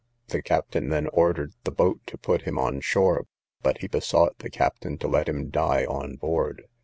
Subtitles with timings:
[0.29, 3.27] The captain then ordered the boat to put him on shore;
[3.61, 6.63] but he besought the captain to let him die on board.